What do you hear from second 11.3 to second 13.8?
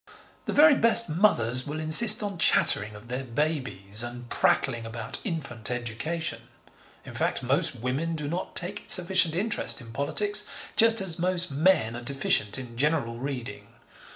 men are deficient in general reading.